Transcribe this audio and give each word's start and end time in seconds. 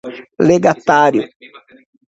legatário 0.39 1.29